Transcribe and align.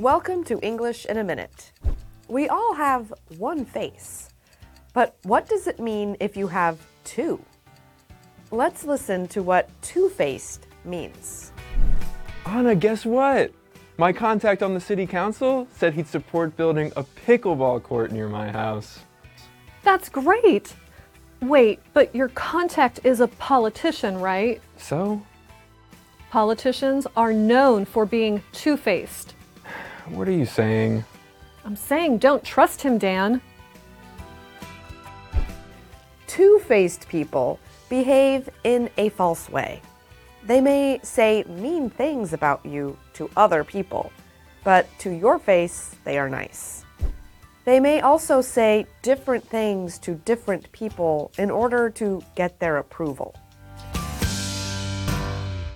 Welcome 0.00 0.44
to 0.44 0.58
English 0.60 1.04
in 1.04 1.18
a 1.18 1.24
Minute. 1.24 1.72
We 2.26 2.48
all 2.48 2.74
have 2.74 3.12
one 3.36 3.66
face. 3.66 4.30
But 4.94 5.14
what 5.24 5.46
does 5.46 5.66
it 5.66 5.78
mean 5.78 6.16
if 6.20 6.38
you 6.38 6.46
have 6.46 6.78
two? 7.04 7.38
Let's 8.50 8.84
listen 8.84 9.28
to 9.28 9.42
what 9.42 9.68
two 9.82 10.08
faced 10.08 10.68
means. 10.86 11.52
Anna, 12.46 12.74
guess 12.74 13.04
what? 13.04 13.52
My 13.98 14.10
contact 14.10 14.62
on 14.62 14.72
the 14.72 14.80
city 14.80 15.06
council 15.06 15.68
said 15.76 15.92
he'd 15.92 16.06
support 16.06 16.56
building 16.56 16.90
a 16.96 17.04
pickleball 17.04 17.82
court 17.82 18.10
near 18.10 18.26
my 18.26 18.50
house. 18.50 19.00
That's 19.82 20.08
great. 20.08 20.74
Wait, 21.42 21.78
but 21.92 22.14
your 22.14 22.28
contact 22.28 23.00
is 23.04 23.20
a 23.20 23.28
politician, 23.28 24.18
right? 24.18 24.62
So, 24.78 25.20
Politicians 26.30 27.06
are 27.18 27.34
known 27.34 27.84
for 27.84 28.06
being 28.06 28.42
two 28.52 28.78
faced. 28.78 29.34
What 30.08 30.28
are 30.28 30.32
you 30.32 30.46
saying? 30.46 31.04
I'm 31.64 31.76
saying 31.76 32.18
don't 32.18 32.44
trust 32.44 32.82
him, 32.82 32.98
Dan. 32.98 33.40
Two 36.26 36.60
faced 36.60 37.08
people 37.08 37.58
behave 37.88 38.48
in 38.64 38.88
a 38.96 39.08
false 39.10 39.48
way. 39.48 39.82
They 40.44 40.60
may 40.60 41.00
say 41.02 41.44
mean 41.48 41.90
things 41.90 42.32
about 42.32 42.64
you 42.64 42.96
to 43.14 43.28
other 43.36 43.62
people, 43.64 44.12
but 44.64 44.86
to 45.00 45.10
your 45.10 45.38
face, 45.38 45.96
they 46.04 46.18
are 46.18 46.30
nice. 46.30 46.84
They 47.64 47.78
may 47.78 48.00
also 48.00 48.40
say 48.40 48.86
different 49.02 49.46
things 49.46 49.98
to 49.98 50.14
different 50.14 50.70
people 50.72 51.30
in 51.36 51.50
order 51.50 51.90
to 51.90 52.22
get 52.34 52.58
their 52.58 52.78
approval. 52.78 53.34